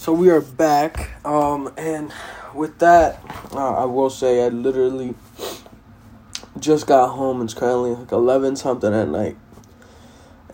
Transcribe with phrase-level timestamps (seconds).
[0.00, 2.10] So we are back, um, and
[2.54, 3.20] with that,
[3.52, 5.14] uh, I will say I literally
[6.58, 7.42] just got home.
[7.42, 9.36] It's currently like eleven something at night,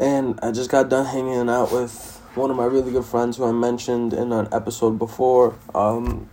[0.01, 3.45] and I just got done hanging out with one of my really good friends who
[3.45, 5.56] I mentioned in an episode before.
[5.76, 6.28] Um,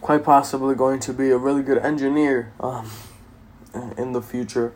[0.00, 2.90] quite possibly going to be a really good engineer um,
[3.98, 4.72] in the future.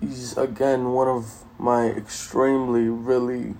[0.00, 3.56] He's again one of my extremely really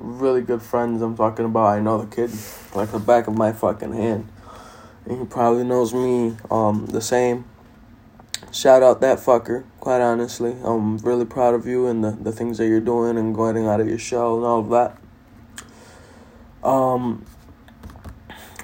[0.00, 1.66] really good friends I'm talking about.
[1.66, 2.30] I know the kid
[2.74, 4.28] like the back of my fucking hand.
[5.04, 7.44] And he probably knows me um the same.
[8.52, 10.56] Shout out that fucker, quite honestly.
[10.64, 13.80] I'm really proud of you and the, the things that you're doing and going out
[13.80, 16.68] of your shell and all of that.
[16.68, 17.24] Um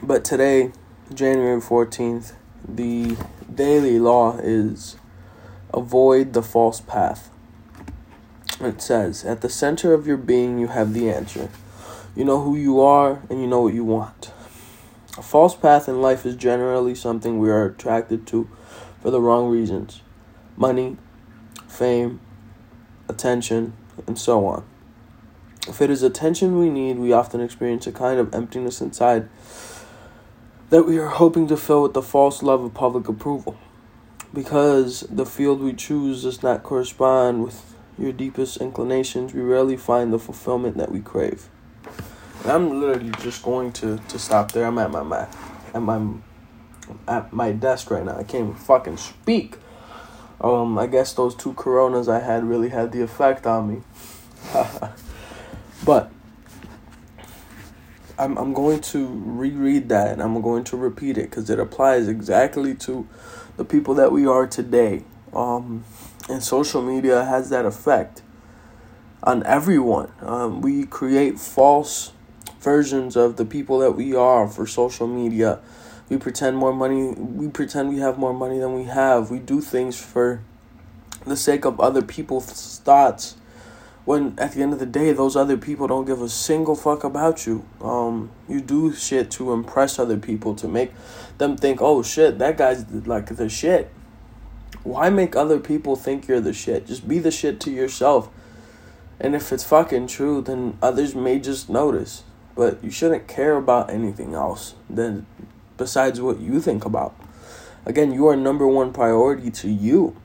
[0.03, 0.73] but today,
[1.13, 2.35] January 14th,
[2.67, 3.17] the
[3.53, 4.97] daily law is
[5.73, 7.31] avoid the false path.
[8.61, 11.51] It says, At the center of your being, you have the answer.
[12.15, 14.33] You know who you are and you know what you want.
[15.19, 18.49] A false path in life is generally something we are attracted to
[19.03, 20.01] for the wrong reasons
[20.57, 20.97] money,
[21.69, 22.19] fame,
[23.09, 23.75] attention,
[24.07, 24.65] and so on.
[25.69, 29.29] If it is attention we need, we often experience a kind of emptiness inside
[30.71, 33.59] that we are hoping to fill with the false love of public approval.
[34.33, 40.13] Because the field we choose does not correspond with your deepest inclinations, we rarely find
[40.13, 41.49] the fulfillment that we crave.
[42.43, 44.67] And I'm literally just going to, to stop there.
[44.67, 45.27] I'm at my, my
[45.75, 46.01] at my
[47.09, 48.17] at my desk right now.
[48.17, 49.57] I can't even fucking speak.
[50.41, 53.83] Um, I guess those two coronas I had really had the effect on me.
[55.85, 56.13] but
[58.19, 62.09] I'm I'm going to reread that and I'm going to repeat it because it applies
[62.09, 63.09] exactly to
[63.57, 65.05] the people that we are today.
[65.33, 65.85] Um,
[66.29, 68.23] and social media has that effect
[69.23, 70.11] on everyone.
[70.21, 72.13] Um, we create false
[72.61, 75.61] versions of the people that we are for social media.
[76.09, 77.13] We pretend more money.
[77.13, 79.31] We pretend we have more money than we have.
[79.31, 80.43] We do things for
[81.25, 83.37] the sake of other people's thoughts.
[84.05, 87.03] When at the end of the day, those other people don't give a single fuck
[87.03, 87.65] about you.
[87.81, 90.93] Um, you do shit to impress other people to make
[91.39, 93.91] them think, oh shit, that guy's like the shit
[94.83, 96.87] why make other people think you're the shit?
[96.87, 98.29] Just be the shit to yourself.
[99.19, 102.23] And if it's fucking true, then others may just notice.
[102.55, 105.27] But you shouldn't care about anything else than
[105.77, 107.15] besides what you think about.
[107.85, 110.17] Again, you are number one priority to you.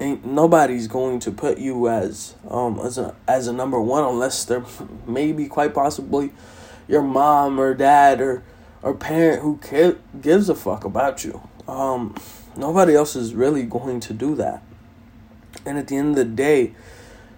[0.00, 4.44] Ain't nobody's going to put you as um as a as a number one unless
[4.44, 4.64] they're
[5.06, 6.30] maybe quite possibly
[6.86, 8.44] your mom or dad or
[8.82, 11.40] or parent who care, gives a fuck about you.
[11.66, 12.14] Um
[12.58, 14.64] Nobody else is really going to do that.
[15.64, 16.74] And at the end of the day,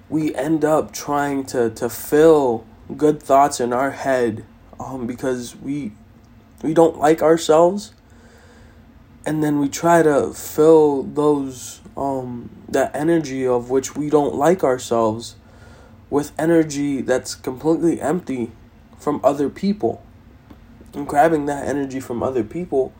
[0.08, 2.64] we end up trying to, to fill
[2.96, 4.46] good thoughts in our head
[4.80, 5.92] um, because we
[6.62, 7.94] we don't like ourselves
[9.24, 14.62] and then we try to fill those um that energy of which we don't like
[14.62, 15.36] ourselves
[16.10, 18.50] with energy that's completely empty
[18.98, 20.04] from other people
[20.92, 22.92] and grabbing that energy from other people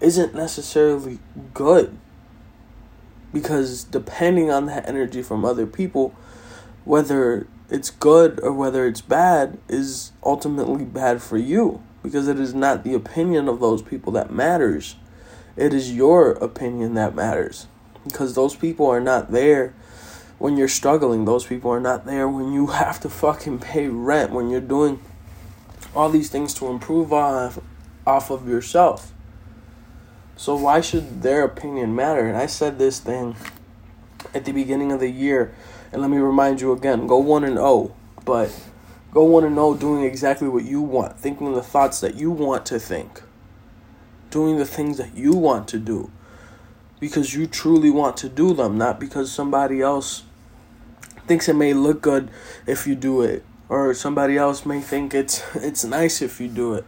[0.00, 1.18] isn't necessarily
[1.54, 1.96] good.
[3.32, 6.14] Because depending on that energy from other people,
[6.84, 11.82] whether it's good or whether it's bad, is ultimately bad for you.
[12.02, 14.96] Because it is not the opinion of those people that matters,
[15.56, 17.66] it is your opinion that matters.
[18.04, 19.74] Because those people are not there
[20.38, 24.30] when you're struggling, those people are not there when you have to fucking pay rent,
[24.30, 25.00] when you're doing
[25.94, 27.58] all these things to improve off,
[28.06, 29.12] off of yourself.
[30.36, 32.26] So why should their opinion matter?
[32.26, 33.36] And I said this thing
[34.34, 35.54] at the beginning of the year,
[35.90, 38.54] and let me remind you again: go one and zero, oh, but
[39.12, 42.30] go one and zero, oh doing exactly what you want, thinking the thoughts that you
[42.30, 43.22] want to think,
[44.30, 46.10] doing the things that you want to do,
[47.00, 50.24] because you truly want to do them, not because somebody else
[51.26, 52.30] thinks it may look good
[52.66, 56.74] if you do it, or somebody else may think it's it's nice if you do
[56.74, 56.84] it.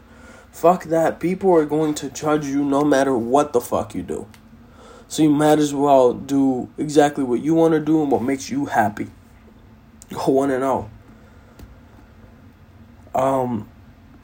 [0.53, 1.21] Fuck that.
[1.21, 4.27] People are going to judge you no matter what the fuck you do.
[5.07, 8.51] So you might as well do exactly what you want to do and what makes
[8.51, 9.09] you happy.
[10.13, 10.91] Go one and all.
[13.15, 13.69] Um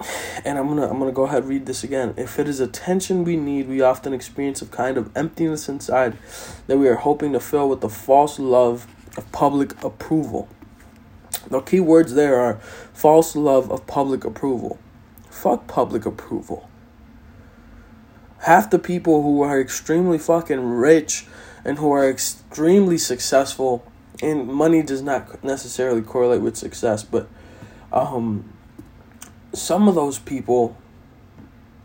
[0.44, 2.14] and I'm gonna I'm gonna go ahead and read this again.
[2.16, 6.18] If it is attention we need, we often experience a kind of emptiness inside
[6.66, 8.86] that we are hoping to fill with the false love
[9.16, 10.48] of public approval.
[11.48, 12.54] The key words there are
[12.92, 14.78] false love of public approval.
[15.44, 16.70] Fuck public approval.
[18.38, 21.26] Half the people who are extremely fucking rich
[21.66, 23.84] and who are extremely successful,
[24.22, 27.28] and money does not necessarily correlate with success, but
[27.92, 28.52] Um,
[29.52, 30.76] some of those people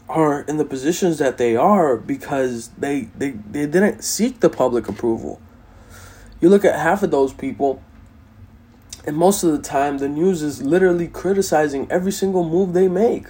[0.07, 4.87] are in the positions that they are because they, they, they didn't seek the public
[4.87, 5.39] approval.
[6.39, 7.83] You look at half of those people,
[9.05, 13.27] and most of the time, the news is literally criticizing every single move they make.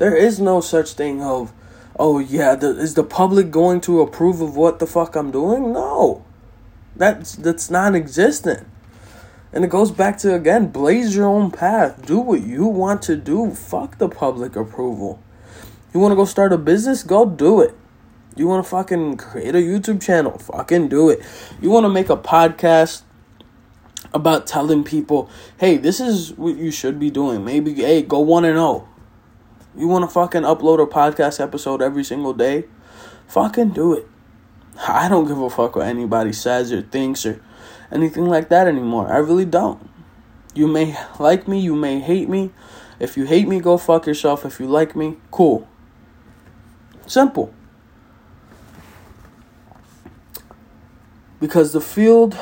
[0.00, 1.52] There is no such thing of,
[1.98, 5.74] oh yeah, the, is the public going to approve of what the fuck I'm doing?
[5.74, 6.24] No,
[6.96, 8.66] that's that's non-existent.
[9.52, 12.06] And it goes back to again, blaze your own path.
[12.06, 13.50] Do what you want to do.
[13.50, 15.22] Fuck the public approval.
[15.92, 17.02] You want to go start a business?
[17.02, 17.76] Go do it.
[18.36, 20.38] You want to fucking create a YouTube channel?
[20.38, 21.20] Fucking do it.
[21.60, 23.02] You want to make a podcast
[24.14, 27.44] about telling people, hey, this is what you should be doing.
[27.44, 28.86] Maybe, hey, go 1 and 0.
[29.76, 32.64] You want to fucking upload a podcast episode every single day?
[33.28, 34.08] Fucking do it.
[34.88, 37.40] I don't give a fuck what anybody says or thinks or
[37.92, 39.12] anything like that anymore.
[39.12, 39.88] I really don't.
[40.54, 42.50] You may like me, you may hate me.
[42.98, 44.44] If you hate me, go fuck yourself.
[44.44, 45.68] If you like me, cool.
[47.06, 47.54] Simple.
[51.38, 52.36] Because the field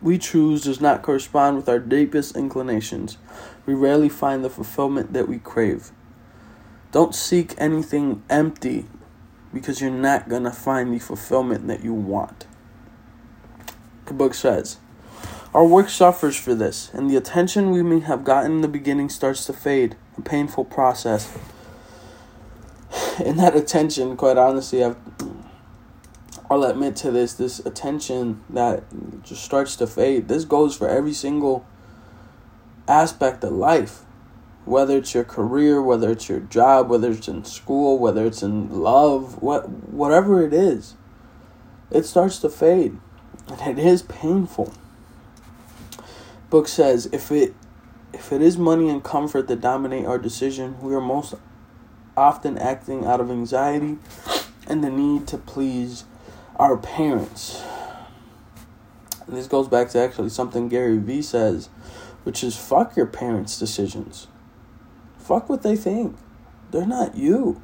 [0.00, 3.18] we choose does not correspond with our deepest inclinations,
[3.66, 5.90] we rarely find the fulfillment that we crave.
[6.92, 8.86] Don't seek anything empty
[9.54, 12.46] because you're not going to find the fulfillment that you want.
[14.06, 14.78] The book says,
[15.54, 19.08] Our work suffers for this, and the attention we may have gotten in the beginning
[19.08, 21.36] starts to fade, a painful process.
[23.24, 24.96] And that attention, quite honestly, I've,
[26.50, 28.82] I'll admit to this, this attention that
[29.22, 30.26] just starts to fade.
[30.26, 31.66] This goes for every single
[32.88, 34.04] aspect of life
[34.70, 38.70] whether it's your career, whether it's your job, whether it's in school, whether it's in
[38.70, 40.94] love, what whatever it is,
[41.90, 42.96] it starts to fade.
[43.48, 44.72] And it is painful.
[46.50, 47.54] Book says if it
[48.12, 51.34] if it is money and comfort that dominate our decision, we are most
[52.16, 53.98] often acting out of anxiety
[54.68, 56.04] and the need to please
[56.56, 57.60] our parents.
[59.26, 61.68] And this goes back to actually something Gary Vee says,
[62.22, 64.28] which is fuck your parents' decisions.
[65.20, 66.16] Fuck what they think.
[66.70, 67.60] They're not you.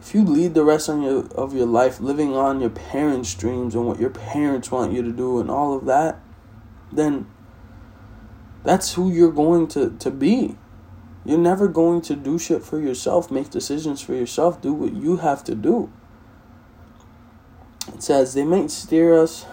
[0.00, 3.74] If you lead the rest of your, of your life living on your parents' dreams
[3.74, 6.18] and what your parents want you to do and all of that,
[6.92, 7.26] then
[8.64, 10.56] that's who you're going to, to be.
[11.24, 15.18] You're never going to do shit for yourself, make decisions for yourself, do what you
[15.18, 15.92] have to do.
[17.92, 19.44] It says they might steer us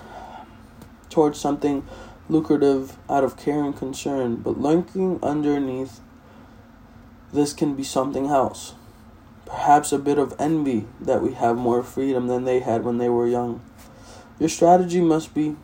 [1.10, 1.88] towards something
[2.30, 6.00] lucrative out of care and concern, but lurking underneath
[7.34, 8.76] this can be something else.
[9.46, 13.10] Perhaps a bit of envy that we have more freedom than they had when they
[13.10, 13.62] were young.
[14.40, 15.56] Your strategy must be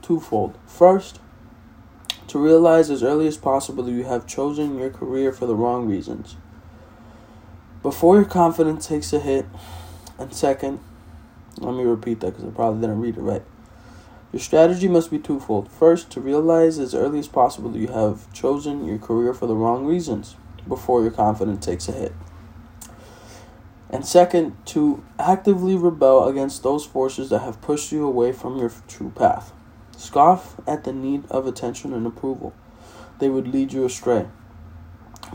[0.00, 0.58] twofold.
[0.66, 1.20] First,
[2.28, 5.86] to realize as early as possible that you have chosen your career for the wrong
[5.86, 6.36] reasons.
[7.82, 9.46] Before your confidence takes a hit,
[10.18, 10.80] and second,
[11.58, 13.42] let me repeat that because I probably didn't read it right.
[14.32, 15.70] Your strategy must be twofold.
[15.70, 19.54] First, to realize as early as possible that you have chosen your career for the
[19.54, 20.36] wrong reasons
[20.66, 22.12] before your confidence takes a hit.
[23.90, 28.72] And second, to actively rebel against those forces that have pushed you away from your
[28.88, 29.52] true path.
[29.96, 32.54] Scoff at the need of attention and approval.
[33.18, 34.28] They would lead you astray.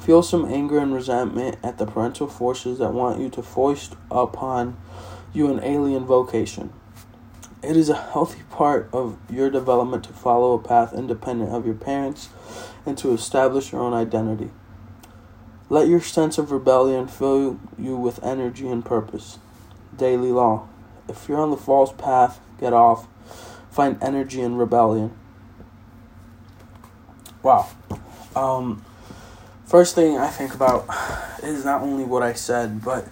[0.01, 4.78] Feel some anger and resentment at the parental forces that want you to foist upon
[5.34, 6.74] you an alien vocation.
[7.63, 11.75] It is a healthy part of your development to follow a path independent of your
[11.75, 12.30] parents
[12.86, 14.51] and to establish your own identity.
[15.70, 19.38] Let your sense of rebellion fill you with energy and purpose.
[19.96, 20.70] Daily law.
[21.10, 23.08] If you're on the false path, get off.
[23.70, 25.12] Find energy in rebellion.
[27.44, 27.70] Wow.
[28.36, 28.86] Um,
[29.66, 30.88] first thing I think about
[31.44, 33.08] is not only what I said, but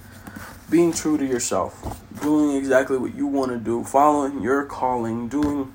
[0.70, 2.02] being true to yourself.
[2.22, 3.84] Doing exactly what you want to do.
[3.84, 5.28] Following your calling.
[5.28, 5.74] Doing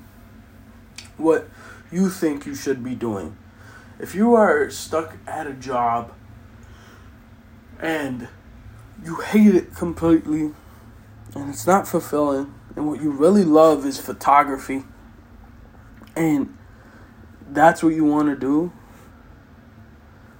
[1.17, 1.47] what
[1.91, 3.37] you think you should be doing.
[3.99, 6.13] If you are stuck at a job
[7.81, 8.27] and
[9.03, 10.53] you hate it completely
[11.35, 14.83] and it's not fulfilling and what you really love is photography.
[16.15, 16.57] And
[17.49, 18.71] that's what you want to do?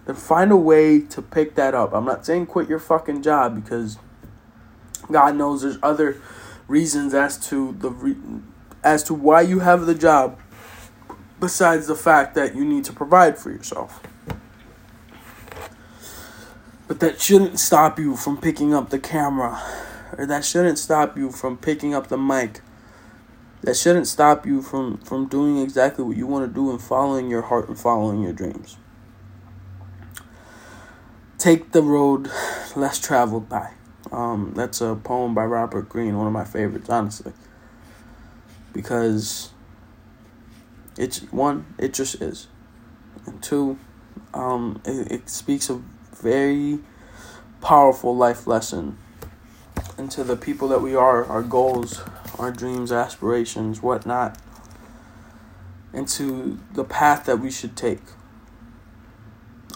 [0.06, 1.94] Then find a way to pick that up.
[1.94, 3.98] I'm not saying quit your fucking job because
[5.12, 6.22] god knows there's other
[6.68, 8.42] reasons as to the re-
[8.84, 10.40] as to why you have the job
[11.40, 14.02] besides the fact that you need to provide for yourself
[16.92, 19.64] but that shouldn't stop you from picking up the camera,
[20.18, 22.60] or that shouldn't stop you from picking up the mic.
[23.62, 27.30] That shouldn't stop you from, from doing exactly what you want to do and following
[27.30, 28.76] your heart and following your dreams.
[31.38, 32.30] take the road
[32.76, 33.72] less traveled by.
[34.12, 37.32] Um, that's a poem by Robert Greene, one of my favorites, honestly.
[38.74, 39.52] Because
[40.98, 42.48] it's one, it just is.
[43.26, 43.80] And two,
[44.34, 45.82] um, it, it speaks a
[46.22, 46.80] very
[47.62, 48.98] powerful life lesson
[49.98, 52.02] into the people that we are, our goals,
[52.40, 54.38] our dreams, aspirations, whatnot,
[55.94, 58.02] into the path that we should take.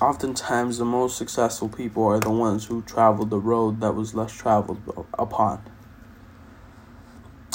[0.02, 4.34] Oftentimes, the most successful people are the ones who traveled the road that was less
[4.34, 5.64] traveled upon.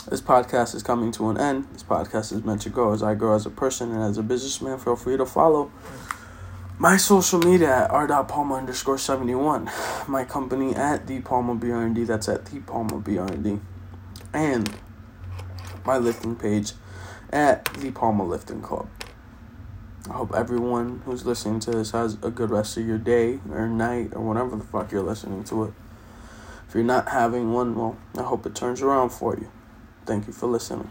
[0.09, 1.67] This podcast is coming to an end.
[1.73, 4.23] This podcast is meant to grow as I grow as a person and as a
[4.23, 4.79] businessman.
[4.79, 5.71] Feel free to follow
[6.81, 9.71] my social media at r.palma underscore 71.
[10.09, 12.07] My company at the Palma BRND.
[12.07, 13.61] That's at the Palma BRND.
[14.33, 14.75] And
[15.85, 16.73] my lifting page
[17.31, 18.89] at the Palma Lifting Club.
[20.09, 23.69] I hope everyone who's listening to this has a good rest of your day or
[23.69, 25.75] night or whatever the fuck you're listening to it.
[26.67, 29.51] If you're not having one, well, I hope it turns around for you.
[30.07, 30.89] Thank you for listening.